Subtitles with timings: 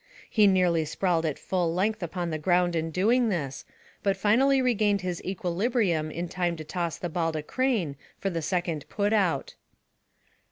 [0.31, 3.65] He nearly sprawled at full length upon the ground in doing this,
[4.01, 8.41] but finally regained his equilibrium in time to toss the ball to Crane for the
[8.41, 9.53] second put out.